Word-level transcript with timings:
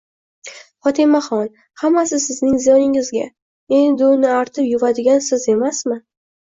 Fotimaxon, 0.87 1.43
hammasi 1.83 2.19
sizning 2.25 2.57
ziyoningizga. 2.65 3.29
Endi 3.83 4.11
uni 4.17 4.35
artib-yuvadigan 4.43 5.27
siz 5.31 5.51
emasmi? 5.59 6.05